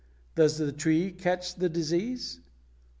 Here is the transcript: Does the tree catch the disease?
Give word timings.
Does 0.33 0.57
the 0.57 0.71
tree 0.71 1.11
catch 1.11 1.53
the 1.53 1.69
disease? 1.69 2.39